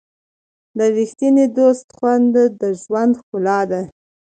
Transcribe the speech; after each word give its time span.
د 0.77 0.79
ریښتیني 0.97 1.45
دوست 1.57 1.87
خوند 1.97 2.35
د 2.61 2.63
ژوند 2.81 3.11
ښکلا 3.19 3.59
ده. 3.71 3.81